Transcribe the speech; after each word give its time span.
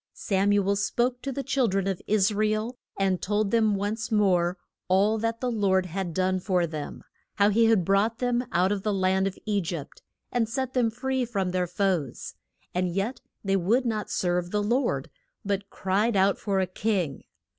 Sam 0.13 0.51
u 0.51 0.67
el 0.67 0.75
spoke 0.75 1.21
to 1.21 1.31
the 1.31 1.43
chil 1.43 1.67
dren 1.67 1.85
of 1.85 2.01
Is 2.07 2.33
ra 2.33 2.47
el 2.47 2.75
and 2.99 3.21
told 3.21 3.51
them 3.51 3.75
once 3.75 4.11
more 4.11 4.57
all 4.87 5.19
that 5.19 5.41
the 5.41 5.51
Lord 5.51 5.85
had 5.85 6.11
done 6.15 6.39
for 6.39 6.65
them, 6.65 7.03
how 7.35 7.49
he 7.51 7.65
had 7.65 7.85
brought 7.85 8.17
them 8.17 8.43
out 8.51 8.71
of 8.71 8.81
the 8.81 8.95
land 8.95 9.27
of 9.27 9.37
E 9.45 9.61
gypt, 9.61 10.01
and 10.31 10.49
set 10.49 10.73
them 10.73 10.89
free 10.89 11.23
from 11.23 11.51
their 11.51 11.67
foes, 11.67 12.33
and 12.73 12.89
yet 12.89 13.21
they 13.43 13.55
would 13.55 13.85
not 13.85 14.09
serve 14.09 14.49
the 14.49 14.63
Lord, 14.63 15.11
but 15.45 15.69
cried 15.69 16.15
out 16.15 16.39
for 16.39 16.59
a 16.59 16.65
king. 16.65 17.23